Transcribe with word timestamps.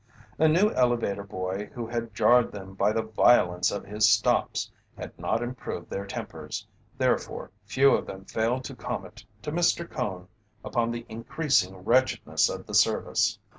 A 0.39 0.47
new 0.47 0.71
elevator 0.71 1.21
boy 1.23 1.67
who 1.75 1.85
had 1.85 2.15
jarred 2.15 2.51
them 2.51 2.73
by 2.73 2.91
the 2.91 3.03
violence 3.03 3.69
of 3.69 3.85
his 3.85 4.09
stops 4.09 4.71
had 4.97 5.15
not 5.19 5.43
improved 5.43 5.91
their 5.91 6.07
tempers, 6.07 6.65
therefore 6.97 7.51
few 7.65 7.91
of 7.91 8.07
them 8.07 8.25
failed 8.25 8.63
to 8.63 8.75
comment 8.75 9.23
to 9.43 9.51
Mr. 9.51 9.87
Cone 9.87 10.27
upon 10.63 10.89
the 10.89 11.05
increasing 11.07 11.83
wretchedness 11.83 12.49
of 12.49 12.65
the 12.65 12.73
service. 12.73 13.37